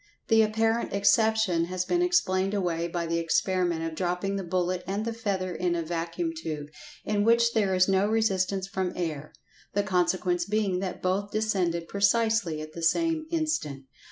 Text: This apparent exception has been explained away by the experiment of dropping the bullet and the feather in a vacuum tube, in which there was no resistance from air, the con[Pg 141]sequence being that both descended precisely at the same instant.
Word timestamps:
This 0.29 0.43
apparent 0.47 0.93
exception 0.93 1.65
has 1.65 1.85
been 1.85 2.01
explained 2.01 2.55
away 2.55 2.87
by 2.87 3.05
the 3.05 3.19
experiment 3.19 3.83
of 3.83 3.93
dropping 3.93 4.35
the 4.35 4.43
bullet 4.43 4.83
and 4.87 5.05
the 5.05 5.13
feather 5.13 5.53
in 5.53 5.75
a 5.75 5.83
vacuum 5.83 6.33
tube, 6.35 6.69
in 7.05 7.23
which 7.23 7.53
there 7.53 7.73
was 7.73 7.87
no 7.87 8.07
resistance 8.09 8.65
from 8.65 8.93
air, 8.95 9.31
the 9.73 9.83
con[Pg 9.83 10.17
141]sequence 10.21 10.49
being 10.49 10.79
that 10.79 11.03
both 11.03 11.29
descended 11.29 11.87
precisely 11.87 12.61
at 12.61 12.73
the 12.73 12.81
same 12.81 13.27
instant. 13.29 13.85